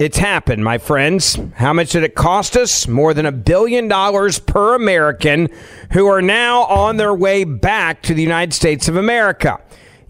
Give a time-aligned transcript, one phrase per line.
[0.00, 1.38] It's happened, my friends.
[1.56, 2.88] How much did it cost us?
[2.88, 5.50] More than a billion dollars per American
[5.92, 9.60] who are now on their way back to the United States of America.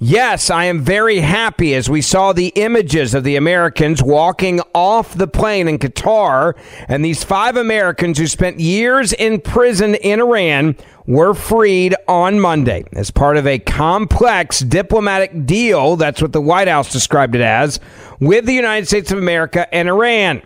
[0.03, 5.13] Yes, I am very happy as we saw the images of the Americans walking off
[5.13, 6.57] the plane in Qatar,
[6.89, 10.75] and these five Americans who spent years in prison in Iran
[11.07, 15.97] were freed on Monday as part of a complex diplomatic deal.
[15.97, 17.79] That's what the White House described it as
[18.21, 20.41] with the United States of America and Iran.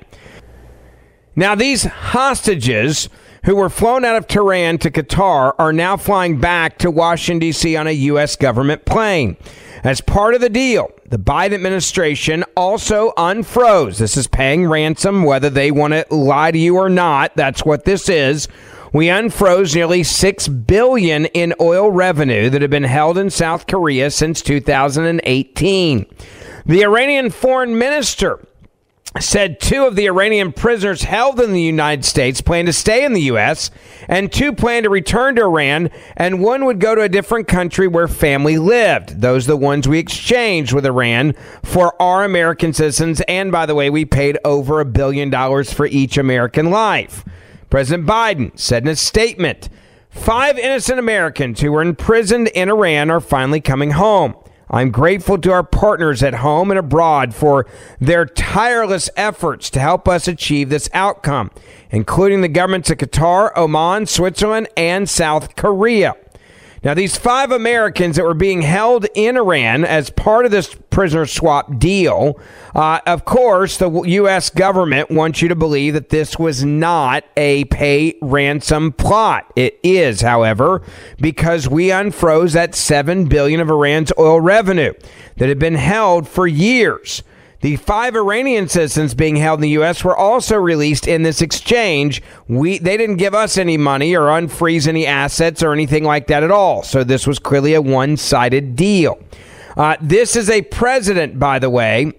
[1.36, 3.08] Now, these hostages
[3.44, 7.76] who were flown out of Tehran to Qatar are now flying back to Washington, D.C.
[7.76, 8.36] on a U.S.
[8.36, 9.36] government plane.
[9.82, 13.98] As part of the deal, the Biden administration also unfroze.
[13.98, 17.36] This is paying ransom, whether they want to lie to you or not.
[17.36, 18.48] That's what this is.
[18.94, 24.10] We unfroze nearly six billion in oil revenue that had been held in South Korea
[24.10, 26.06] since 2018.
[26.64, 28.40] The Iranian foreign minister
[29.20, 33.12] said two of the Iranian prisoners held in the United States plan to stay in
[33.12, 33.70] the U.S.,
[34.08, 37.86] and two plan to return to Iran, and one would go to a different country
[37.86, 39.20] where family lived.
[39.20, 43.74] Those are the ones we exchanged with Iran for our American citizens, and by the
[43.74, 47.24] way, we paid over a billion dollars for each American life.
[47.70, 49.68] President Biden said in a statement
[50.10, 54.36] Five innocent Americans who were imprisoned in Iran are finally coming home.
[54.70, 57.66] I'm grateful to our partners at home and abroad for
[58.00, 61.50] their tireless efforts to help us achieve this outcome,
[61.90, 66.14] including the governments of Qatar, Oman, Switzerland, and South Korea.
[66.84, 71.24] Now, these five Americans that were being held in Iran as part of this prisoner
[71.24, 72.38] swap deal,
[72.74, 74.50] uh, of course, the U.S.
[74.50, 79.50] government wants you to believe that this was not a pay ransom plot.
[79.56, 80.82] It is, however,
[81.18, 84.92] because we unfroze that seven billion of Iran's oil revenue
[85.38, 87.22] that had been held for years.
[87.64, 90.04] The five Iranian citizens being held in the U.S.
[90.04, 92.22] were also released in this exchange.
[92.46, 96.42] We they didn't give us any money or unfreeze any assets or anything like that
[96.42, 96.82] at all.
[96.82, 99.18] So this was clearly a one-sided deal.
[99.78, 102.12] Uh, this is a president, by the way,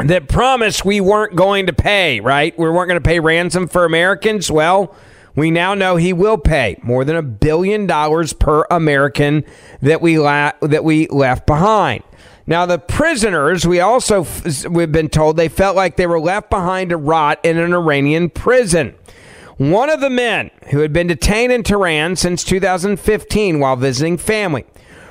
[0.00, 2.18] that promised we weren't going to pay.
[2.18, 2.52] Right?
[2.58, 4.50] We weren't going to pay ransom for Americans.
[4.50, 4.92] Well.
[5.36, 9.44] We now know he will pay more than a billion dollars per American
[9.82, 12.02] that we la- that we left behind.
[12.48, 14.26] Now, the prisoners, we also,
[14.70, 18.30] we've been told they felt like they were left behind to rot in an Iranian
[18.30, 18.94] prison.
[19.58, 24.64] One of the men who had been detained in Tehran since 2015 while visiting family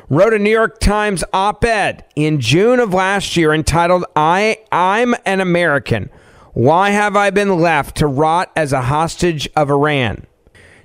[0.10, 5.14] wrote a New York Times op ed in June of last year entitled, I, I'm
[5.24, 6.10] an American.
[6.54, 10.26] Why have I been left to rot as a hostage of Iran?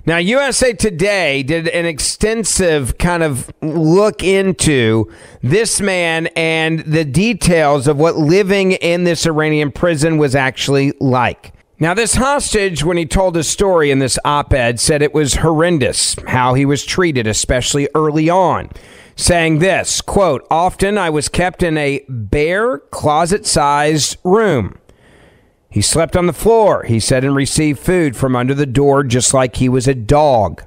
[0.05, 5.09] Now, USA Today did an extensive kind of look into
[5.41, 11.53] this man and the details of what living in this Iranian prison was actually like.
[11.79, 15.35] Now, this hostage, when he told his story in this op ed, said it was
[15.35, 18.71] horrendous how he was treated, especially early on.
[19.15, 24.77] Saying this quote, often I was kept in a bare, closet sized room.
[25.73, 29.33] He slept on the floor, he said, and received food from under the door just
[29.33, 30.63] like he was a dog.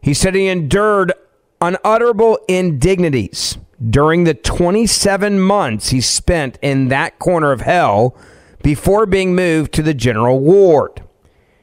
[0.00, 1.12] He said he endured
[1.60, 3.56] unutterable indignities
[3.88, 8.16] during the 27 months he spent in that corner of hell
[8.64, 11.04] before being moved to the general ward.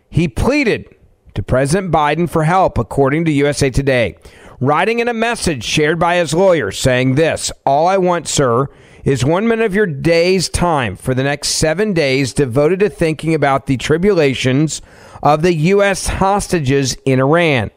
[0.09, 0.95] He pleaded
[1.35, 4.15] to President Biden for help, according to USA Today.
[4.61, 8.69] Writing in a message shared by his lawyer saying this All I want, sir,
[9.03, 13.33] is one minute of your day's time for the next seven days devoted to thinking
[13.33, 14.81] about the tribulations
[15.21, 16.07] of the U.S.
[16.07, 17.71] hostages in Iran.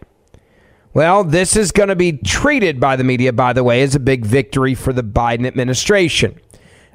[0.94, 4.00] Well, this is going to be treated by the media, by the way, as a
[4.00, 6.40] big victory for the Biden administration.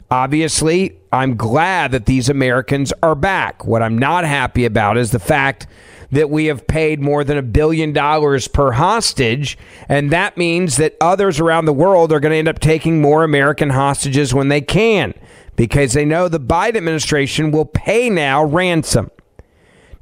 [0.10, 3.66] Obviously, I'm glad that these Americans are back.
[3.66, 5.68] What I'm not happy about is the fact
[6.12, 9.58] that we have paid more than a billion dollars per hostage.
[9.88, 13.24] And that means that others around the world are going to end up taking more
[13.24, 15.14] American hostages when they can
[15.56, 19.10] because they know the Biden administration will pay now ransom.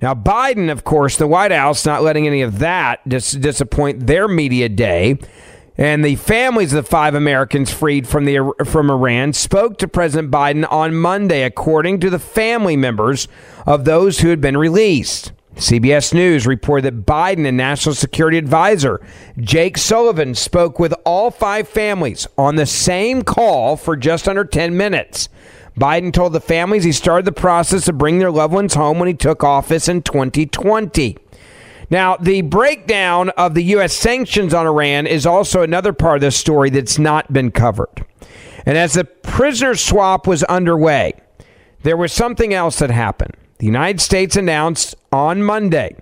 [0.01, 4.27] Now, Biden, of course, the White House, not letting any of that dis- disappoint their
[4.27, 5.19] media day.
[5.77, 10.29] And the families of the five Americans freed from the from Iran spoke to President
[10.29, 13.29] Biden on Monday, according to the family members
[13.65, 15.31] of those who had been released.
[15.59, 19.05] CBS News reported that Biden and National Security Advisor
[19.37, 24.77] Jake Sullivan spoke with all five families on the same call for just under 10
[24.77, 25.27] minutes.
[25.77, 29.09] Biden told the families he started the process of bringing their loved ones home when
[29.09, 31.17] he took office in 2020.
[31.89, 33.93] Now, the breakdown of the U.S.
[33.93, 38.05] sanctions on Iran is also another part of this story that's not been covered.
[38.65, 41.15] And as the prisoner swap was underway,
[41.83, 43.35] there was something else that happened.
[43.59, 45.95] The United States announced on Monday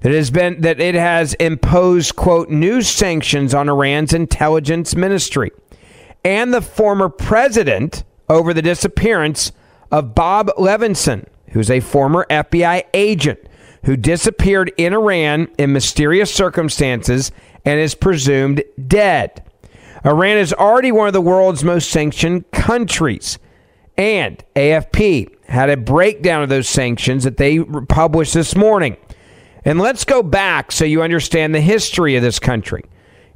[0.00, 5.50] that it has been that it has imposed quote new sanctions on Iran's intelligence ministry
[6.24, 9.52] and the former president over the disappearance
[9.92, 13.38] of Bob Levinson, who's a former FBI agent
[13.84, 17.30] who disappeared in Iran in mysterious circumstances
[17.66, 19.42] and is presumed dead.
[20.06, 23.38] Iran is already one of the world's most sanctioned countries.
[23.96, 28.96] And AFP had a breakdown of those sanctions that they published this morning.
[29.64, 32.84] And let's go back so you understand the history of this country.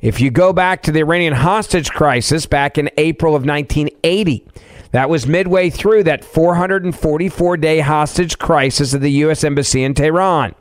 [0.00, 4.47] If you go back to the Iranian hostage crisis back in April of 1980,
[4.93, 9.43] that was midway through that 444 day hostage crisis at the U.S.
[9.44, 10.55] Embassy in Tehran.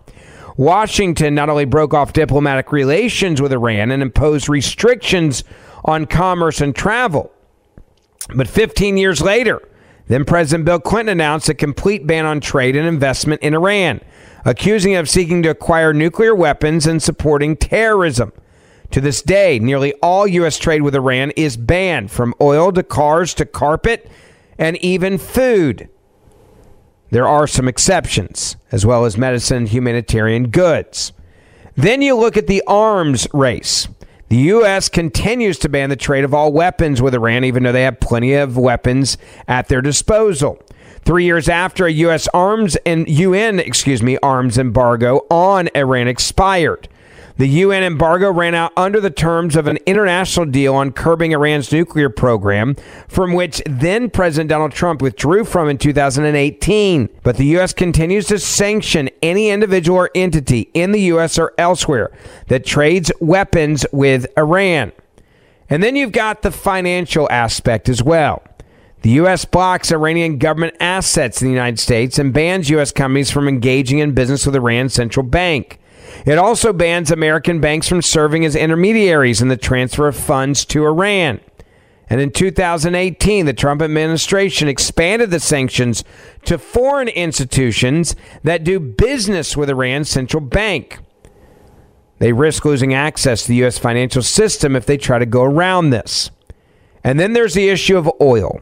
[0.57, 5.43] Washington not only broke off diplomatic relations with Iran and imposed restrictions
[5.85, 7.31] on commerce and travel,
[8.35, 9.61] but 15 years later,
[10.07, 14.01] then President Bill Clinton announced a complete ban on trade and investment in Iran,
[14.45, 18.31] accusing it of seeking to acquire nuclear weapons and supporting terrorism.
[18.91, 20.57] To this day, nearly all U.S.
[20.57, 24.09] trade with Iran is banned, from oil to cars to carpet
[24.57, 25.89] and even food.
[27.09, 31.11] There are some exceptions, as well as medicine and humanitarian goods.
[31.75, 33.87] Then you look at the arms race.
[34.29, 34.89] The U.S.
[34.89, 38.33] continues to ban the trade of all weapons with Iran, even though they have plenty
[38.33, 40.61] of weapons at their disposal.
[41.05, 42.27] Three years after a U.S.
[42.33, 46.89] arms and UN, excuse me, arms embargo on Iran expired.
[47.37, 51.71] The UN embargo ran out under the terms of an international deal on curbing Iran's
[51.71, 52.75] nuclear program,
[53.07, 57.09] from which then President Donald Trump withdrew from in 2018.
[57.21, 57.73] But the U.S.
[57.73, 61.37] continues to sanction any individual or entity in the U.S.
[61.37, 62.11] or elsewhere
[62.47, 64.91] that trades weapons with Iran.
[65.69, 68.41] And then you've got the financial aspect as well.
[69.01, 69.45] The U.S.
[69.45, 72.91] blocks Iranian government assets in the United States and bans U.S.
[72.91, 75.79] companies from engaging in business with Iran's central bank.
[76.25, 80.85] It also bans American banks from serving as intermediaries in the transfer of funds to
[80.85, 81.39] Iran.
[82.09, 86.03] And in 2018, the Trump administration expanded the sanctions
[86.45, 90.99] to foreign institutions that do business with Iran's central bank.
[92.19, 93.77] They risk losing access to the U.S.
[93.77, 96.31] financial system if they try to go around this.
[97.03, 98.61] And then there's the issue of oil.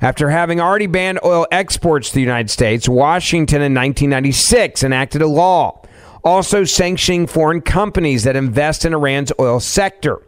[0.00, 5.26] After having already banned oil exports to the United States, Washington in 1996 enacted a
[5.26, 5.80] law
[6.24, 10.22] also sanctioning foreign companies that invest in Iran's oil sector.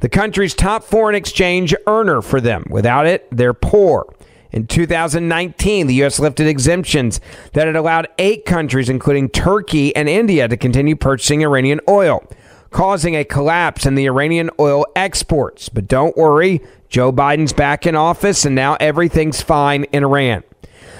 [0.00, 2.64] The country's top foreign exchange earner for them.
[2.70, 4.12] Without it, they're poor.
[4.50, 6.18] In 2019, the U.S.
[6.18, 7.20] lifted exemptions
[7.54, 12.22] that had allowed eight countries, including Turkey and India, to continue purchasing Iranian oil,
[12.70, 15.68] causing a collapse in the Iranian oil exports.
[15.68, 20.42] But don't worry, Joe Biden's back in office and now everything's fine in Iran.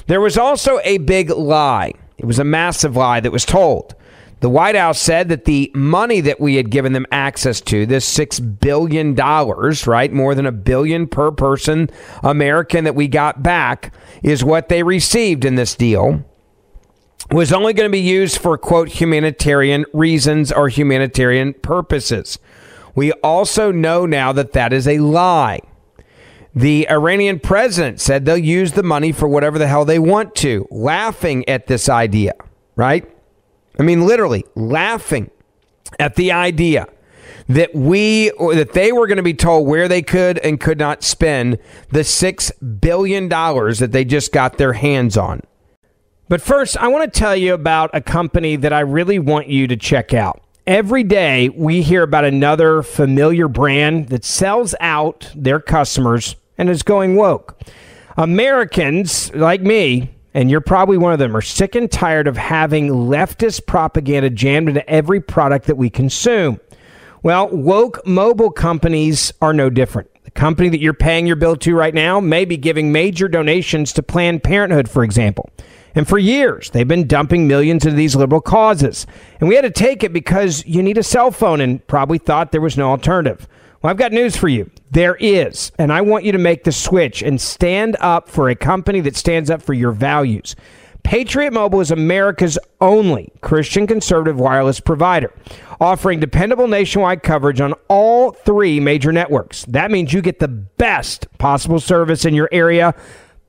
[0.06, 1.92] There was also a big lie.
[2.16, 3.94] It was a massive lie that was told
[4.42, 8.12] the White House said that the money that we had given them access to, this
[8.12, 11.88] $6 billion, right, more than a billion per person
[12.24, 16.24] American that we got back, is what they received in this deal,
[17.30, 22.40] was only going to be used for, quote, humanitarian reasons or humanitarian purposes.
[22.96, 25.60] We also know now that that is a lie.
[26.52, 30.66] The Iranian president said they'll use the money for whatever the hell they want to,
[30.72, 32.34] laughing at this idea,
[32.74, 33.08] right?
[33.78, 35.30] I mean, literally laughing
[35.98, 36.86] at the idea
[37.48, 40.78] that we or that they were going to be told where they could and could
[40.78, 41.58] not spend
[41.90, 45.42] the six billion dollars that they just got their hands on.
[46.28, 49.66] But first, I want to tell you about a company that I really want you
[49.66, 50.42] to check out.
[50.66, 56.82] Every day, we hear about another familiar brand that sells out their customers and is
[56.82, 57.60] going woke.
[58.16, 62.88] Americans like me, and you're probably one of them, are sick and tired of having
[62.88, 66.60] leftist propaganda jammed into every product that we consume.
[67.22, 70.10] Well, woke mobile companies are no different.
[70.24, 73.92] The company that you're paying your bill to right now may be giving major donations
[73.92, 75.50] to Planned Parenthood, for example.
[75.94, 79.06] And for years, they've been dumping millions into these liberal causes.
[79.40, 82.50] And we had to take it because you need a cell phone and probably thought
[82.50, 83.46] there was no alternative.
[83.82, 84.70] Well, I've got news for you.
[84.92, 85.72] There is.
[85.78, 89.16] And I want you to make the switch and stand up for a company that
[89.16, 90.54] stands up for your values.
[91.02, 95.32] Patriot Mobile is America's only Christian conservative wireless provider,
[95.80, 99.64] offering dependable nationwide coverage on all three major networks.
[99.64, 102.94] That means you get the best possible service in your area,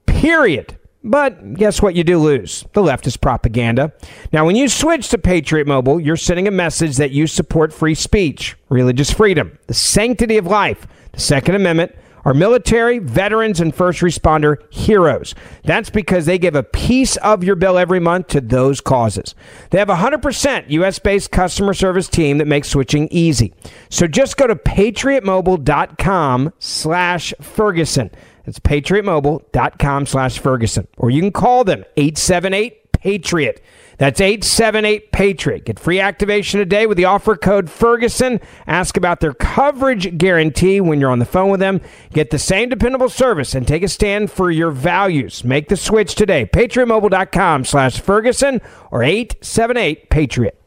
[0.07, 0.79] period.
[1.03, 1.95] But guess what?
[1.95, 3.91] You do lose the leftist propaganda.
[4.31, 7.95] Now, when you switch to Patriot Mobile, you're sending a message that you support free
[7.95, 11.93] speech, religious freedom, the sanctity of life, the Second Amendment,
[12.25, 15.35] our military, veterans, and first responder heroes.
[15.63, 19.35] That's because they give a piece of your bill every month to those causes.
[19.71, 23.53] They have a 100% US based customer service team that makes switching easy.
[23.89, 28.09] So just go to patriotmobile.com slash Ferguson.
[28.45, 30.87] That's patriotmobile.com slash Ferguson.
[30.97, 33.61] Or you can call them 878 Patriot.
[33.97, 35.65] That's 878 Patriot.
[35.65, 38.39] Get free activation today with the offer code Ferguson.
[38.65, 41.81] Ask about their coverage guarantee when you're on the phone with them.
[42.11, 45.43] Get the same dependable service and take a stand for your values.
[45.43, 46.45] Make the switch today.
[46.45, 50.62] PatriotMobile.com slash Ferguson or 878 Patriot.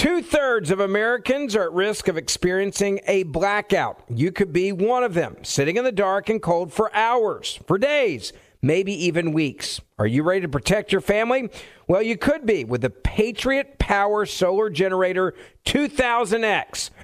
[0.00, 4.02] Two thirds of Americans are at risk of experiencing a blackout.
[4.08, 7.76] You could be one of them, sitting in the dark and cold for hours, for
[7.76, 9.80] days maybe even weeks.
[9.98, 11.50] Are you ready to protect your family?
[11.86, 15.34] Well, you could be with the Patriot Power Solar Generator
[15.66, 16.90] 2000X.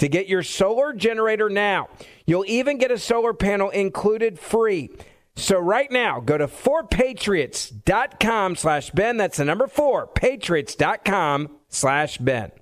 [0.00, 1.88] to get your solar generator now.
[2.26, 4.90] You'll even get a solar panel included free.
[5.36, 9.16] So right now, go to 4patriots.com slash Ben.
[9.16, 12.52] That's the number 4, patriots.com slash Ben.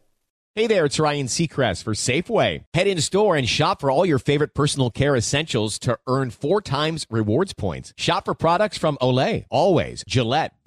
[0.59, 2.65] Hey there, it's Ryan Seacrest for Safeway.
[2.75, 6.61] Head in store and shop for all your favorite personal care essentials to earn four
[6.61, 7.93] times rewards points.
[7.97, 10.55] Shop for products from Olay, Always, Gillette,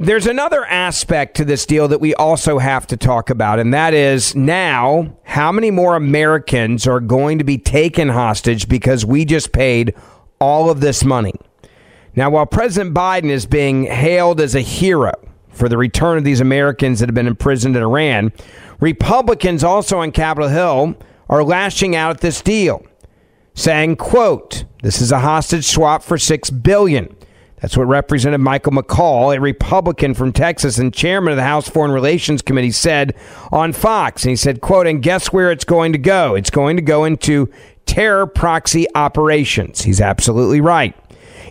[0.00, 3.94] There's another aspect to this deal that we also have to talk about, and that
[3.94, 9.50] is now how many more Americans are going to be taken hostage because we just
[9.50, 9.96] paid
[10.38, 11.34] all of this money.
[12.14, 15.14] Now, while President Biden is being hailed as a hero
[15.48, 18.32] for the return of these Americans that have been imprisoned in Iran,
[18.78, 20.94] Republicans also on Capitol Hill
[21.28, 22.86] are lashing out at this deal,
[23.54, 27.16] saying, quote, this is a hostage swap for six billion.
[27.60, 31.90] That's what Representative Michael McCaul, a Republican from Texas and chairman of the House Foreign
[31.90, 33.14] Relations Committee, said
[33.50, 34.24] on Fox.
[34.24, 36.34] And he said, quote, and guess where it's going to go?
[36.34, 37.50] It's going to go into
[37.86, 39.82] terror proxy operations.
[39.82, 40.94] He's absolutely right.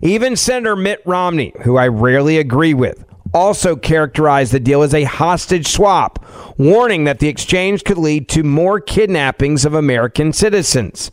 [0.01, 5.03] Even Senator Mitt Romney, who I rarely agree with, also characterized the deal as a
[5.03, 6.23] hostage swap,
[6.57, 11.11] warning that the exchange could lead to more kidnappings of American citizens.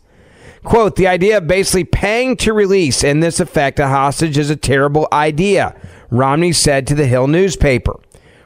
[0.65, 4.55] Quote, the idea of basically paying to release in this effect a hostage is a
[4.55, 5.79] terrible idea.
[6.09, 7.99] Romney said to the Hill newspaper.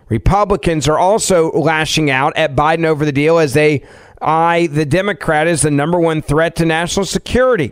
[0.09, 3.83] Republicans are also lashing out at Biden over the deal as they
[4.21, 7.71] eye the Democrat as the number one threat to national security.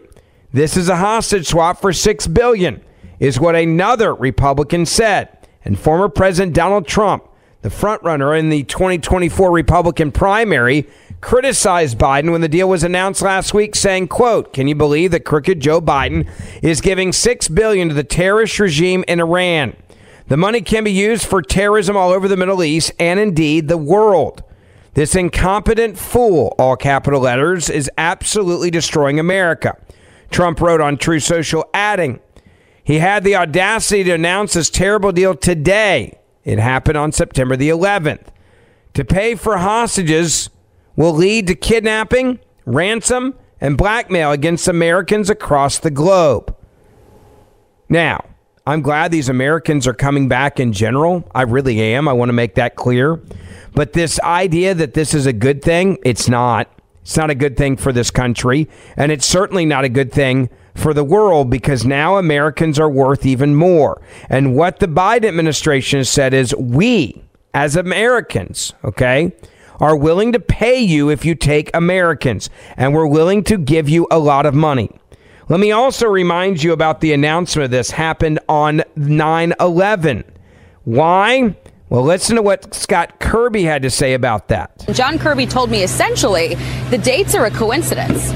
[0.53, 2.81] This is a hostage swap for 6 billion
[3.19, 5.29] is what another Republican said.
[5.65, 7.26] And former President Donald Trump,
[7.67, 10.88] the frontrunner in the 2024 Republican primary,
[11.19, 15.25] criticized Biden when the deal was announced last week, saying, quote, Can you believe that
[15.25, 16.29] crooked Joe Biden
[16.62, 19.75] is giving six billion to the terrorist regime in Iran?
[20.27, 23.77] The money can be used for terrorism all over the Middle East and indeed the
[23.77, 24.43] world.
[24.93, 29.77] This incompetent fool, all capital letters, is absolutely destroying America.
[30.31, 32.19] Trump wrote on Truth Social, adding,
[32.83, 36.17] he had the audacity to announce this terrible deal today.
[36.47, 38.27] It happened on September the 11th.
[38.93, 40.49] To pay for hostages
[40.95, 46.55] will lead to kidnapping, ransom, and blackmail against Americans across the globe.
[47.89, 48.23] Now,
[48.65, 51.29] I'm glad these Americans are coming back in general.
[51.35, 52.07] I really am.
[52.07, 53.21] I want to make that clear.
[53.73, 56.71] But this idea that this is a good thing, it's not.
[57.01, 58.69] It's not a good thing for this country.
[58.95, 63.25] And it's certainly not a good thing for the world because now Americans are worth
[63.25, 64.01] even more.
[64.29, 69.34] And what the Biden administration has said is we, as Americans, okay,
[69.79, 74.07] are willing to pay you if you take Americans, and we're willing to give you
[74.10, 74.89] a lot of money.
[75.50, 80.24] Let me also remind you about the announcement this happened on 9 11.
[80.84, 81.55] Why?
[81.89, 84.86] Well, listen to what Scott Kirby had to say about that.
[84.91, 86.55] John Kirby told me essentially
[86.89, 88.34] the dates are a coincidence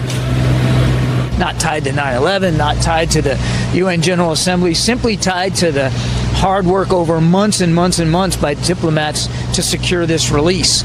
[1.41, 3.36] not tied to 9 11, not tied to the
[3.74, 5.89] UN General Assembly, simply tied to the
[6.36, 10.83] hard work over months and months and months by diplomats to secure this release.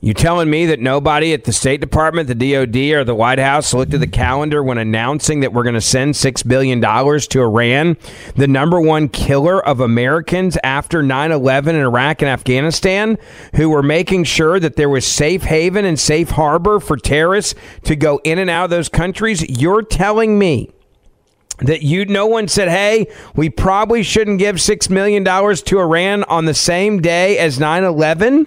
[0.00, 3.74] You telling me that nobody at the State Department, the DOD, or the White House
[3.74, 7.96] looked at the calendar when announcing that we're going to send $6 billion to Iran,
[8.36, 13.18] the number one killer of Americans after 9 11 in Iraq and Afghanistan,
[13.56, 17.96] who were making sure that there was safe haven and safe harbor for terrorists to
[17.96, 19.60] go in and out of those countries?
[19.60, 20.70] You're telling me
[21.58, 26.44] that you no one said hey we probably shouldn't give $6 million to iran on
[26.44, 28.46] the same day as 9-11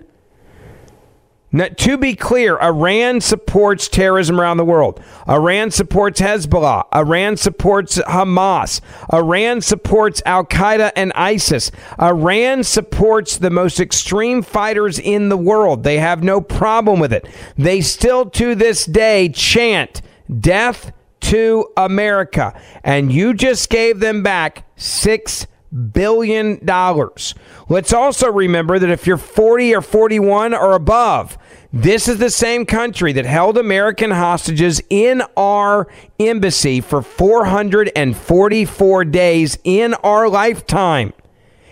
[1.54, 5.02] now, to be clear, Iran supports terrorism around the world.
[5.28, 6.86] Iran supports Hezbollah.
[6.96, 8.80] Iran supports Hamas.
[9.12, 11.70] Iran supports Al Qaeda and ISIS.
[12.02, 15.84] Iran supports the most extreme fighters in the world.
[15.84, 17.28] They have no problem with it.
[17.58, 20.02] They still, to this day, chant
[20.40, 22.58] death to America.
[22.82, 27.34] And you just gave them back six billion dollars.
[27.72, 31.38] Let's also remember that if you're 40 or 41 or above,
[31.72, 35.88] this is the same country that held American hostages in our
[36.20, 41.14] embassy for 444 days in our lifetime.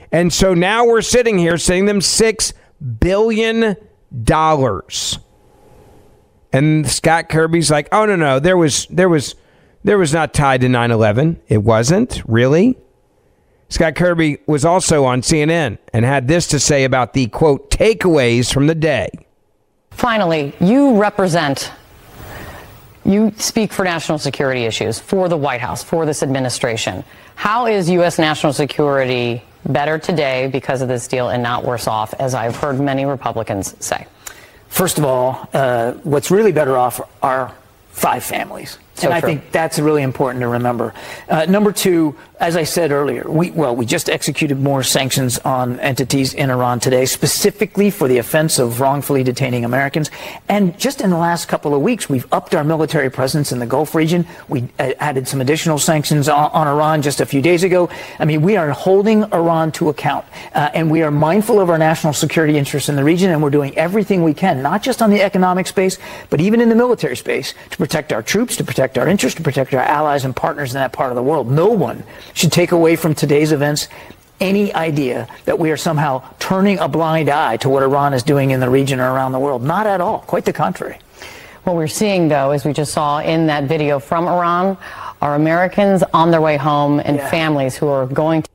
[0.09, 2.53] And so now we're sitting here sending them $6
[3.01, 3.75] billion.
[6.53, 9.35] And Scott Kirby's like, "Oh no, no, there was there was
[9.83, 11.41] there was not tied to 9/11.
[11.49, 12.77] It wasn't, really?"
[13.69, 18.51] Scott Kirby was also on CNN and had this to say about the quote takeaways
[18.51, 19.10] from the day.
[19.91, 21.71] Finally, you represent,
[23.05, 27.03] you speak for national security issues, for the White House, for this administration.
[27.36, 28.17] How is U.S.
[28.17, 32.79] national security better today because of this deal and not worse off, as I've heard
[32.79, 34.08] many Republicans say?
[34.67, 37.53] First of all, uh, what's really better off are
[37.91, 38.77] five families.
[38.95, 40.93] So and I think that's really important to remember.
[41.27, 45.78] Uh, number two, as I said earlier, we, well, we just executed more sanctions on
[45.82, 50.10] entities in Iran today, specifically for the offense of wrongfully detaining Americans.
[50.47, 53.65] And just in the last couple of weeks, we've upped our military presence in the
[53.65, 54.25] Gulf region.
[54.47, 57.89] We uh, added some additional sanctions on, on, Iran just a few days ago.
[58.19, 61.78] I mean, we are holding Iran to account, uh, and we are mindful of our
[61.78, 65.10] national security interests in the region, and we're doing everything we can, not just on
[65.10, 65.97] the economic space,
[66.30, 69.43] but even in the military space, to protect our troops, to protect our interests, to
[69.43, 71.52] protect our allies and partners in that part of the world.
[71.52, 72.04] No one
[72.39, 73.89] should take away from today's events
[74.39, 78.52] any idea that we are somehow turning a blind eye to what Iran is doing
[78.52, 79.62] in the region or around the world.
[79.62, 80.19] Not at all.
[80.19, 80.97] Quite the contrary.
[81.65, 84.78] What we're seeing, though, as we just saw in that video from Iran,
[85.21, 87.30] are Americans on their way home and yeah.
[87.30, 88.49] families who are going to.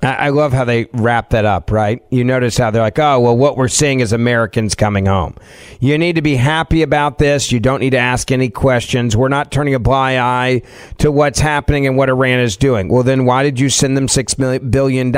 [0.00, 2.04] I love how they wrap that up, right?
[2.10, 5.34] You notice how they're like, oh, well, what we're seeing is Americans coming home.
[5.80, 7.50] You need to be happy about this.
[7.50, 9.16] You don't need to ask any questions.
[9.16, 10.62] We're not turning a blind eye
[10.98, 12.88] to what's happening and what Iran is doing.
[12.88, 15.10] Well, then why did you send them $6 billion?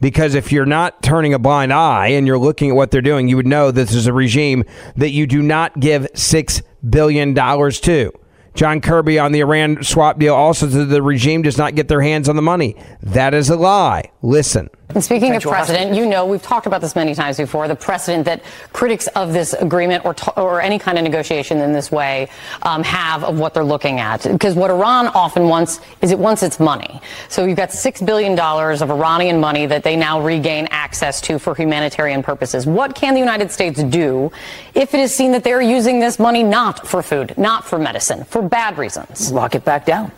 [0.00, 3.26] Because if you're not turning a blind eye and you're looking at what they're doing,
[3.26, 4.64] you would know this is a regime
[4.96, 8.12] that you do not give $6 billion to.
[8.58, 12.00] John Kirby on the Iran swap deal also said the regime does not get their
[12.00, 12.74] hands on the money.
[13.00, 14.10] That is a lie.
[14.20, 14.68] Listen.
[14.94, 17.68] And speaking of precedent, you know we've talked about this many times before.
[17.68, 21.74] The precedent that critics of this agreement or t- or any kind of negotiation in
[21.74, 22.30] this way
[22.62, 24.22] um, have of what they're looking at.
[24.22, 27.02] Because what Iran often wants is it wants its money.
[27.28, 31.38] So you've got six billion dollars of Iranian money that they now regain access to
[31.38, 32.66] for humanitarian purposes.
[32.66, 34.32] What can the United States do
[34.74, 38.24] if it is seen that they're using this money not for food, not for medicine,
[38.24, 39.30] for bad reasons?
[39.32, 40.12] Lock it back down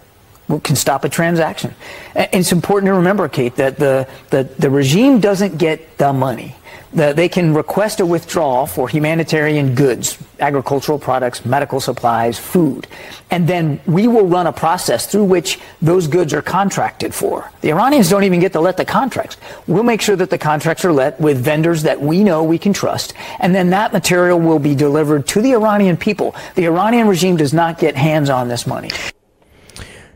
[0.58, 1.74] can stop a transaction.
[2.14, 6.56] And it's important to remember, Kate, that the, the, the regime doesn't get the money.
[6.92, 12.88] The, they can request a withdrawal for humanitarian goods, agricultural products, medical supplies, food.
[13.30, 17.48] And then we will run a process through which those goods are contracted for.
[17.60, 19.36] The Iranians don't even get to let the contracts.
[19.68, 22.72] We'll make sure that the contracts are let with vendors that we know we can
[22.72, 23.14] trust.
[23.38, 26.34] And then that material will be delivered to the Iranian people.
[26.56, 28.90] The Iranian regime does not get hands on this money.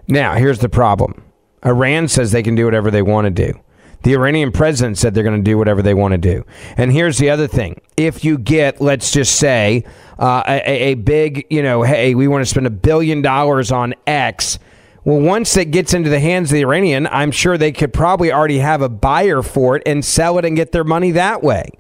[0.07, 1.23] Now, here's the problem
[1.65, 3.61] Iran says they can do whatever they want to do.
[4.03, 6.45] The Iranian president said they're going to do whatever they want to do.
[6.77, 7.81] And here's the other thing.
[7.97, 9.85] If you get, let's just say,
[10.19, 13.95] uh, a, a big, you know, hey, we want to spend a billion dollars on
[14.07, 14.59] X.
[15.05, 18.31] Well, once it gets into the hands of the Iranian, I'm sure they could probably
[18.31, 21.71] already have a buyer for it and sell it and get their money that way.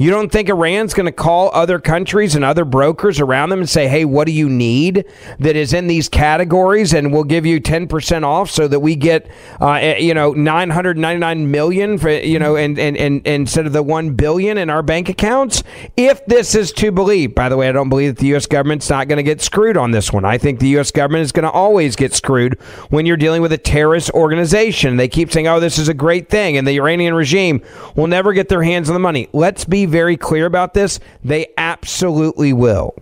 [0.00, 3.68] You don't think Iran's going to call other countries and other brokers around them and
[3.68, 5.04] say, hey, what do you need
[5.40, 9.30] that is in these categories and we'll give you 10% off so that we get,
[9.60, 13.82] uh, eh, you know, 999 million for, you know, and, and, and instead of the
[13.82, 15.62] 1 billion in our bank accounts?
[15.98, 18.46] If this is to believe, by the way, I don't believe that the U.S.
[18.46, 20.24] government's not going to get screwed on this one.
[20.24, 20.90] I think the U.S.
[20.90, 22.58] government is going to always get screwed
[22.88, 24.96] when you're dealing with a terrorist organization.
[24.96, 26.56] They keep saying, oh, this is a great thing.
[26.56, 27.60] And the Iranian regime
[27.94, 29.28] will never get their hands on the money.
[29.34, 31.00] Let's be very clear about this?
[31.22, 32.94] They absolutely will.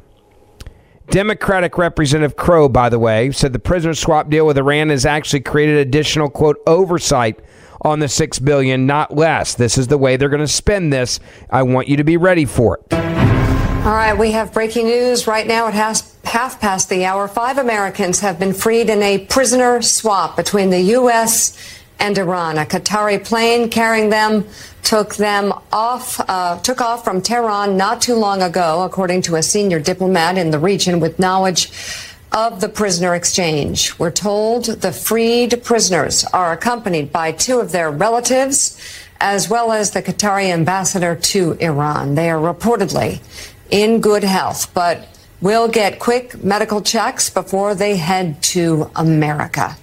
[1.10, 5.40] Democratic Representative Crow, by the way, said the prisoner swap deal with Iran has actually
[5.40, 7.40] created additional quote oversight
[7.82, 9.54] on the six billion, not less.
[9.54, 11.20] This is the way they're going to spend this.
[11.48, 12.92] I want you to be ready for it.
[12.92, 15.68] All right, we have breaking news right now.
[15.68, 17.26] It has half past the hour.
[17.26, 21.77] Five Americans have been freed in a prisoner swap between the U.S.
[21.98, 22.58] and Iran.
[22.58, 24.44] A Qatari plane carrying them
[24.82, 29.42] took them off, uh, took off from Tehran not too long ago, according to a
[29.42, 31.70] senior diplomat in the region with knowledge
[32.32, 33.98] of the prisoner exchange.
[33.98, 38.78] We're told the freed prisoners are accompanied by two of their relatives,
[39.20, 42.14] as well as the Qatari ambassador to Iran.
[42.14, 43.20] They are reportedly
[43.70, 45.08] in good health, but
[45.40, 49.76] will get quick medical checks before they head to America.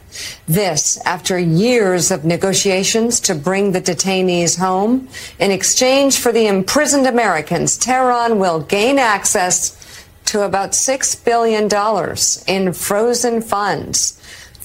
[0.47, 5.09] This after years of negotiations to bring the detainees home.
[5.39, 9.81] In exchange for the imprisoned Americans, Tehran will gain access
[10.25, 11.69] to about $6 billion
[12.47, 14.14] in frozen funds.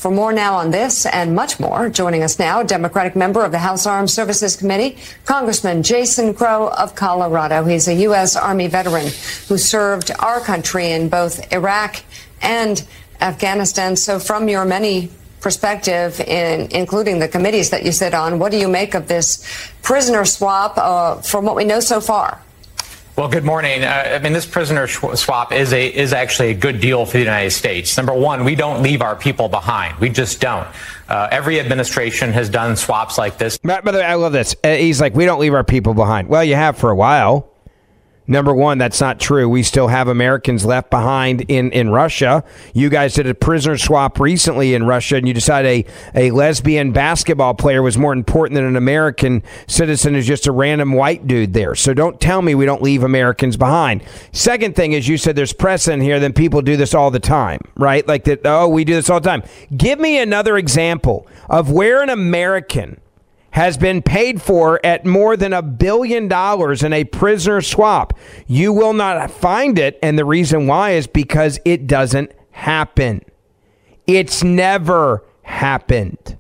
[0.01, 3.59] For more now on this and much more, joining us now, Democratic member of the
[3.59, 7.65] House Armed Services Committee, Congressman Jason Crow of Colorado.
[7.65, 8.35] He's a U.S.
[8.35, 9.09] Army veteran
[9.47, 12.03] who served our country in both Iraq
[12.41, 12.83] and
[13.21, 13.95] Afghanistan.
[13.95, 15.11] So, from your many
[15.43, 19.47] perspective, in, including the committees that you sit on, what do you make of this
[19.83, 22.41] prisoner swap uh, from what we know so far?
[23.21, 23.85] Well, good morning.
[23.85, 27.19] Uh, I mean, this prisoner swap is a is actually a good deal for the
[27.19, 27.95] United States.
[27.99, 29.99] Number one, we don't leave our people behind.
[29.99, 30.67] We just don't.
[31.07, 33.59] Uh, every administration has done swaps like this.
[33.59, 34.57] By the way, I love this.
[34.65, 36.29] Uh, he's like, we don't leave our people behind.
[36.29, 37.50] Well, you have for a while.
[38.31, 39.49] Number one, that's not true.
[39.49, 42.45] We still have Americans left behind in, in Russia.
[42.73, 46.93] You guys did a prisoner swap recently in Russia, and you decided a, a lesbian
[46.93, 51.55] basketball player was more important than an American citizen who's just a random white dude
[51.55, 51.75] there.
[51.75, 54.05] So don't tell me we don't leave Americans behind.
[54.31, 57.59] Second thing is, you said there's precedent here, then people do this all the time,
[57.75, 58.07] right?
[58.07, 59.43] Like that, oh, we do this all the time.
[59.77, 63.01] Give me another example of where an American
[63.53, 68.19] has been paid for at more than a billion dollars in a prisoner swap.
[68.47, 69.99] You will not find it.
[70.03, 73.25] And the reason why is because it doesn't happen.
[74.07, 76.37] It's never happened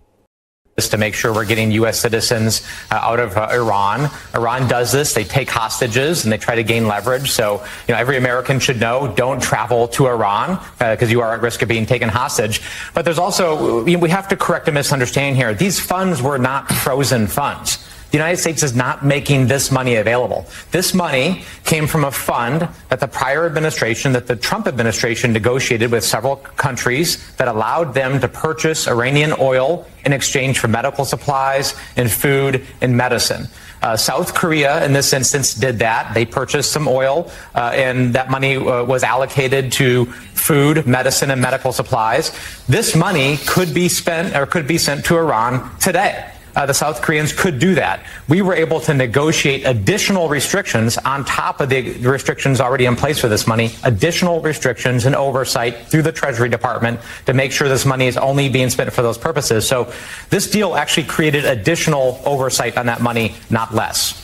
[0.77, 2.01] to make sure we're getting U.S.
[2.01, 4.11] citizens uh, out of uh, Iran.
[4.35, 5.13] Iran does this.
[5.13, 7.31] They take hostages and they try to gain leverage.
[7.31, 11.35] So, you know, every American should know don't travel to Iran because uh, you are
[11.35, 12.63] at risk of being taken hostage.
[12.95, 15.53] But there's also, you know, we have to correct a misunderstanding here.
[15.55, 17.79] These funds were not frozen funds.
[18.11, 20.45] The United States is not making this money available.
[20.73, 25.93] This money came from a fund that the prior administration, that the Trump administration negotiated
[25.93, 31.77] with several countries that allowed them to purchase Iranian oil in exchange for medical supplies
[31.97, 33.47] and food and medicine.
[33.81, 36.13] Uh, South Korea, in this instance, did that.
[36.13, 41.41] They purchased some oil, uh, and that money uh, was allocated to food, medicine, and
[41.41, 42.37] medical supplies.
[42.67, 47.03] This money could be spent or could be sent to Iran today uh, the South
[47.03, 48.05] Koreans could do that.
[48.29, 53.19] We were able to negotiate additional restrictions on top of the restrictions already in place
[53.19, 57.87] for this money, additional restrictions and oversight through the Treasury Department to make sure this
[57.87, 59.67] money is only being spent for those purposes.
[59.67, 59.93] So
[60.31, 64.17] this deal actually created additional oversight on that money, not less.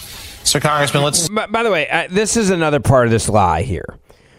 [0.44, 1.28] So, Congressman, let's.
[1.28, 3.98] By, by the way, uh, this is another part of this lie here.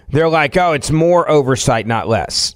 [0.10, 2.56] They're like, oh, it's more oversight, not less.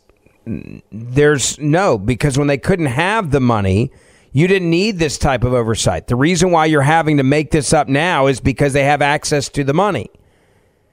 [0.92, 3.92] There's no, because when they couldn't have the money,
[4.32, 6.08] you didn't need this type of oversight.
[6.08, 9.50] The reason why you're having to make this up now is because they have access
[9.50, 10.10] to the money.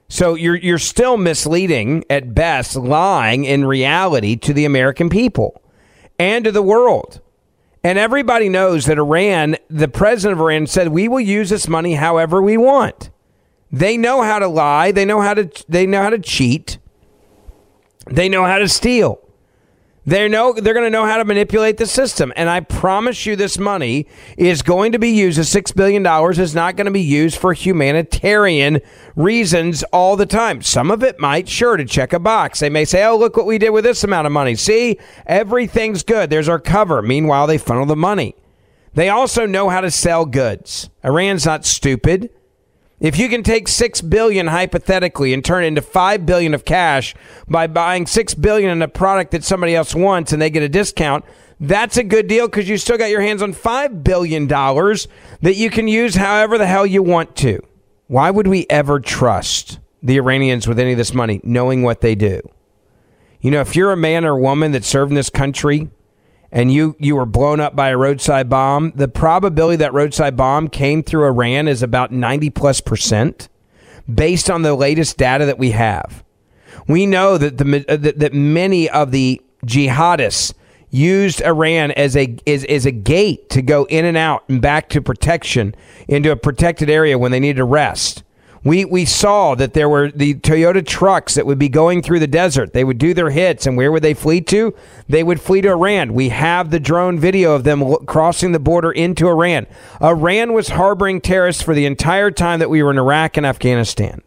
[0.09, 5.61] So you're you're still misleading at best, lying in reality to the American people
[6.17, 7.21] and to the world.
[7.83, 11.93] And everybody knows that Iran, the president of Iran said we will use this money
[11.93, 13.09] however we want.
[13.71, 16.79] They know how to lie, they know how to they know how to cheat.
[18.07, 19.21] They know how to steal.
[20.09, 23.35] They know they're going to know how to manipulate the system, and I promise you,
[23.35, 24.07] this money
[24.39, 25.37] is going to be used.
[25.37, 28.81] The six billion dollars is not going to be used for humanitarian
[29.15, 30.63] reasons all the time.
[30.63, 32.59] Some of it might, sure, to check a box.
[32.59, 34.55] They may say, "Oh, look what we did with this amount of money.
[34.55, 36.31] See, everything's good.
[36.31, 38.33] There's our cover." Meanwhile, they funnel the money.
[38.95, 40.89] They also know how to sell goods.
[41.03, 42.31] Iran's not stupid.
[42.99, 47.15] If you can take 6 billion hypothetically and turn it into 5 billion of cash
[47.47, 50.69] by buying 6 billion in a product that somebody else wants and they get a
[50.69, 51.23] discount,
[51.61, 55.07] that's a good deal because you still got your hands on 5 billion dollars
[55.41, 57.61] that you can use however the hell you want to.
[58.07, 62.15] Why would we ever trust the Iranians with any of this money knowing what they
[62.15, 62.41] do?
[63.39, 65.89] You know, if you're a man or woman that served in this country
[66.51, 70.67] and you you were blown up by a roadside bomb, the probability that roadside bomb
[70.67, 73.49] came through Iran is about 90 plus percent
[74.11, 76.23] based on the latest data that we have.
[76.87, 80.53] We know that the uh, that, that many of the jihadists
[80.89, 84.89] used Iran as a is, as a gate to go in and out and back
[84.89, 85.75] to protection
[86.07, 88.23] into a protected area when they needed to rest.
[88.63, 92.27] We we saw that there were the Toyota trucks that would be going through the
[92.27, 92.73] desert.
[92.73, 94.75] They would do their hits, and where would they flee to?
[95.07, 96.13] They would flee to Iran.
[96.13, 99.65] We have the drone video of them crossing the border into Iran.
[100.01, 104.21] Iran was harboring terrorists for the entire time that we were in Iraq and Afghanistan.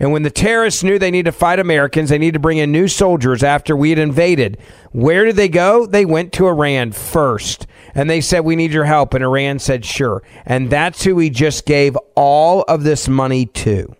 [0.00, 2.70] And when the terrorists knew they needed to fight Americans, they needed to bring in
[2.70, 4.58] new soldiers after we had invaded.
[4.92, 5.86] Where did they go?
[5.86, 7.66] They went to Iran first.
[7.94, 9.14] And they said, We need your help.
[9.14, 10.22] And Iran said, Sure.
[10.44, 13.94] And that's who he just gave all of this money to.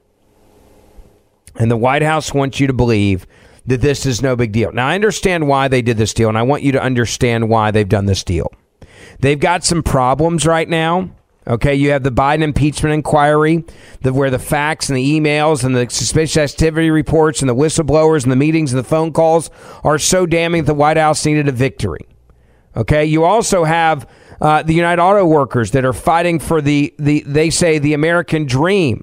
[1.57, 3.27] And the White House wants you to believe
[3.67, 4.73] that this is no big deal.
[4.73, 7.71] Now, I understand why they did this deal, and I want you to understand why
[7.71, 8.53] they've done this deal.
[9.21, 11.11] They've got some problems right now
[11.49, 13.65] Okay, you have the Biden impeachment inquiry,
[14.03, 18.23] the, where the facts and the emails and the suspicious activity reports and the whistleblowers
[18.23, 19.49] and the meetings and the phone calls
[19.83, 22.07] are so damning that the White House needed a victory.
[22.77, 24.09] Okay, you also have
[24.41, 28.47] uh, the United Auto Workers that are fighting for the, the they say the American
[28.47, 29.03] dream,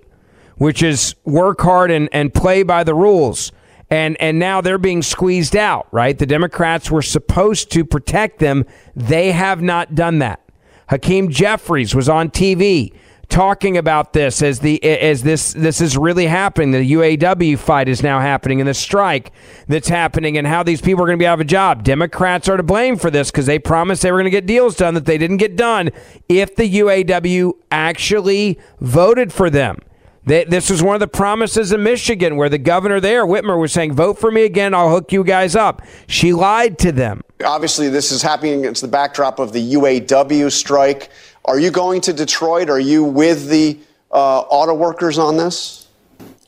[0.57, 3.51] which is work hard and, and play by the rules.
[3.89, 6.17] And, and now they're being squeezed out, right?
[6.17, 8.65] The Democrats were supposed to protect them.
[8.95, 10.41] They have not done that.
[10.89, 12.93] Hakeem Jeffries was on TV
[13.29, 16.71] talking about this as the as this this is really happening.
[16.71, 19.31] The UAW fight is now happening, and the strike
[19.67, 21.83] that's happening, and how these people are going to be out of a job.
[21.83, 24.75] Democrats are to blame for this because they promised they were going to get deals
[24.75, 25.89] done that they didn't get done.
[26.29, 29.79] If the UAW actually voted for them.
[30.25, 33.93] this was one of the promises in Michigan where the governor there, Whitmer, was saying,
[33.93, 35.81] Vote for me again, I'll hook you guys up.
[36.07, 37.21] She lied to them.
[37.45, 41.09] Obviously, this is happening against the backdrop of the UAW strike.
[41.47, 42.71] Are you going to Detroit?
[42.71, 43.77] Are you with the
[44.11, 45.87] uh, auto workers on this?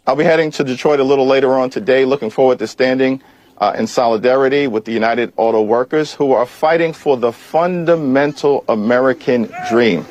[0.07, 2.03] I'll be heading to Detroit a little later on today.
[2.03, 3.21] Looking forward to standing
[3.59, 9.53] uh, in solidarity with the United Auto Workers who are fighting for the fundamental American
[9.69, 10.01] dream,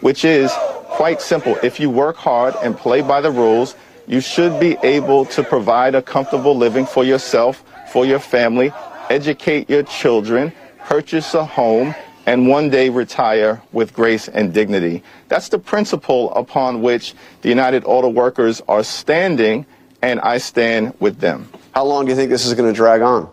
[0.00, 0.52] which is
[0.90, 1.58] quite simple.
[1.64, 3.74] If you work hard and play by the rules,
[4.06, 8.72] you should be able to provide a comfortable living for yourself, for your family,
[9.10, 10.52] educate your children,
[10.84, 15.02] purchase a home, and one day retire with grace and dignity.
[15.28, 19.64] That's the principle upon which the United Auto Workers are standing,
[20.02, 21.48] and I stand with them.
[21.72, 23.30] How long do you think this is going to drag on?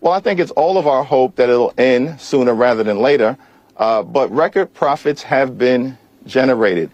[0.00, 3.38] Well, I think it's all of our hope that it'll end sooner rather than later.
[3.76, 6.90] Uh, but record profits have been generated.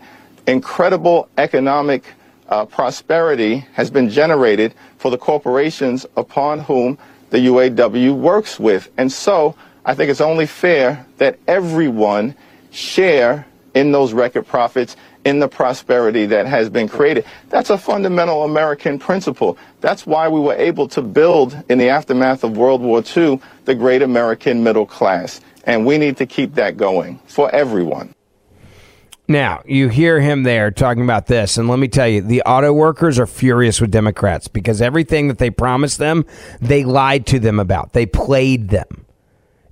[0.46, 2.04] Incredible economic
[2.48, 6.98] uh, prosperity has been generated for the corporations upon whom
[7.30, 8.90] the UAW works with.
[8.96, 9.54] And so
[9.90, 12.36] I think it's only fair that everyone
[12.70, 17.24] share in those record profits in the prosperity that has been created.
[17.48, 19.58] That's a fundamental American principle.
[19.80, 23.74] That's why we were able to build, in the aftermath of World War II, the
[23.74, 25.40] great American middle class.
[25.64, 28.14] And we need to keep that going for everyone.
[29.26, 32.72] Now, you hear him there talking about this, and let me tell you, the auto
[32.72, 36.24] workers are furious with Democrats because everything that they promised them,
[36.60, 37.92] they lied to them about.
[37.92, 39.06] They played them.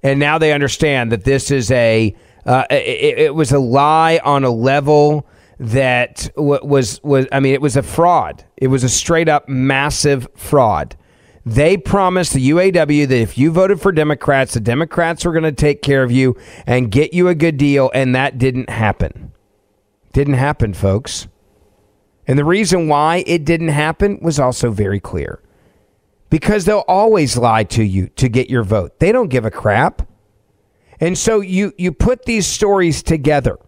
[0.02, 2.14] And now they understand that this is a
[2.46, 5.26] uh, it, it, was a lie on a level
[5.58, 8.44] that was was I mean it was a fraud.
[8.56, 10.96] It was a straight up massive fraud.
[11.44, 15.52] They promised the UAW that if you voted for Democrats, the Democrats were going to
[15.52, 19.32] take care of you and get you a good deal, and that didn't happen.
[20.12, 21.26] Didn't happen, folks.
[22.26, 25.40] And the reason why it didn't happen was also very clear.
[26.30, 28.98] Because they'll always lie to you to get your vote.
[28.98, 30.06] They don't give a crap.
[31.00, 33.58] And so you you put these stories together.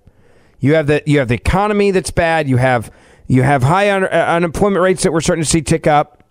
[0.59, 2.49] You have the you have the economy that's bad.
[2.49, 2.91] You have
[3.29, 6.25] you have high un- uh, unemployment rates that we're starting to see tick up.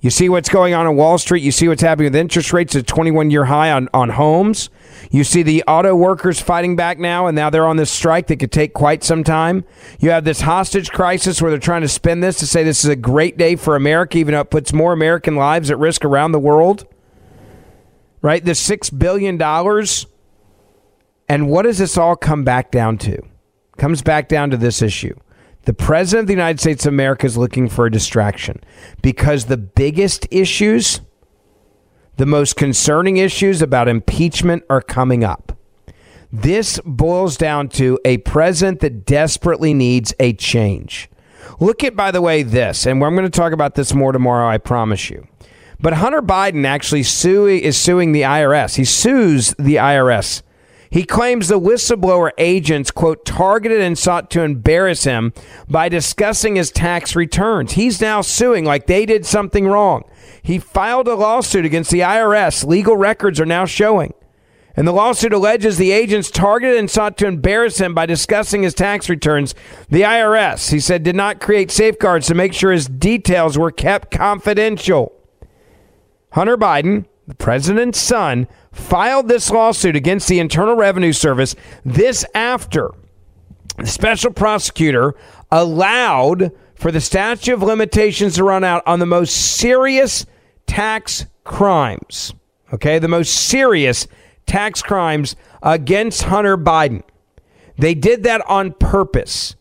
[0.00, 1.42] You see what's going on on Wall Street.
[1.42, 4.68] You see what's happening with interest rates at 21 year high on, on homes.
[5.14, 8.40] You see the auto workers fighting back now, and now they're on this strike that
[8.40, 9.64] could take quite some time.
[10.00, 12.90] You have this hostage crisis where they're trying to spin this to say this is
[12.90, 16.32] a great day for America, even though it puts more American lives at risk around
[16.32, 16.88] the world.
[18.22, 18.44] Right?
[18.44, 19.40] The $6 billion.
[21.28, 23.22] And what does this all come back down to?
[23.78, 25.14] Comes back down to this issue.
[25.62, 28.60] The President of the United States of America is looking for a distraction
[29.00, 31.02] because the biggest issues,
[32.16, 35.56] the most concerning issues about impeachment are coming up.
[36.32, 41.08] This boils down to a president that desperately needs a change.
[41.60, 44.48] Look at, by the way, this, and I'm going to talk about this more tomorrow,
[44.48, 45.26] I promise you.
[45.80, 48.76] But Hunter Biden actually sue, is suing the IRS.
[48.76, 50.42] He sues the IRS
[50.94, 55.32] he claims the whistleblower agents, quote, targeted and sought to embarrass him
[55.68, 57.72] by discussing his tax returns.
[57.72, 60.04] He's now suing like they did something wrong.
[60.40, 62.64] He filed a lawsuit against the IRS.
[62.64, 64.14] Legal records are now showing.
[64.76, 68.72] And the lawsuit alleges the agents targeted and sought to embarrass him by discussing his
[68.72, 69.52] tax returns.
[69.88, 74.12] The IRS, he said, did not create safeguards to make sure his details were kept
[74.12, 75.12] confidential.
[76.30, 82.90] Hunter Biden, the president's son, filed this lawsuit against the Internal Revenue Service this after
[83.78, 85.14] the special prosecutor
[85.50, 90.26] allowed for the statute of limitations to run out on the most serious
[90.66, 92.34] tax crimes.
[92.72, 94.06] Okay, the most serious
[94.46, 97.02] tax crimes against Hunter Biden.
[97.78, 99.56] They did that on purpose.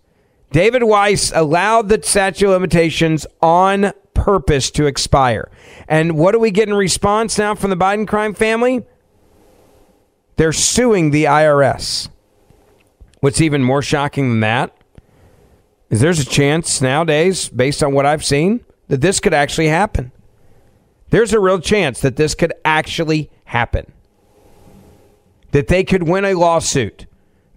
[0.51, 3.93] David Weiss allowed the statute of limitations on
[4.23, 5.51] purpose to expire.
[5.85, 8.85] And what do we get in response now from the Biden crime family?
[10.37, 12.07] They're suing the IRS.
[13.19, 14.75] What's even more shocking than that
[15.89, 20.13] is there's a chance nowadays, based on what I've seen, that this could actually happen.
[21.09, 23.91] There's a real chance that this could actually happen.
[25.51, 27.07] That they could win a lawsuit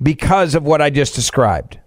[0.02, 1.78] because of what I just described.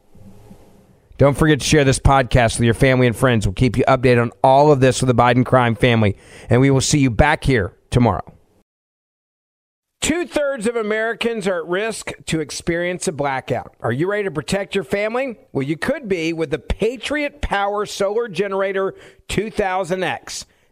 [1.20, 3.46] Don't forget to share this podcast with your family and friends.
[3.46, 6.18] We'll keep you updated on all of this with the Biden crime family,
[6.50, 8.24] and we will see you back here tomorrow.
[10.00, 13.76] Two thirds of Americans are at risk to experience a blackout.
[13.82, 15.38] Are you ready to protect your family?
[15.52, 18.96] Well, you could be with the Patriot Power Solar Generator
[19.28, 20.46] 2000X.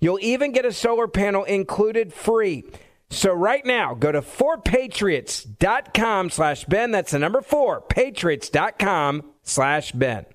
[0.00, 2.64] You'll even get a solar panel included free.
[3.10, 6.90] So right now, go to 4patriots.com slash Ben.
[6.90, 10.26] That's the number four, patriots.com slash Ben.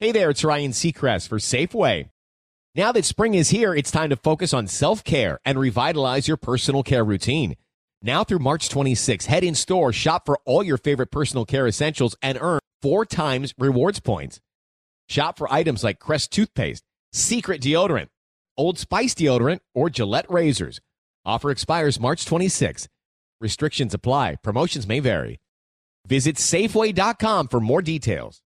[0.00, 2.08] Hey there, it's Ryan Seacrest for Safeway.
[2.74, 6.38] Now that spring is here, it's time to focus on self care and revitalize your
[6.38, 7.56] personal care routine.
[8.00, 12.16] Now through March 26, head in store, shop for all your favorite personal care essentials,
[12.22, 14.40] and earn four times rewards points.
[15.08, 18.06] Shop for items like Crest toothpaste, Secret deodorant,
[18.60, 20.82] Old Spice deodorant, or Gillette razors.
[21.24, 22.88] Offer expires March 26.
[23.40, 24.36] Restrictions apply.
[24.42, 25.40] Promotions may vary.
[26.06, 28.42] Visit Safeway.com for more details.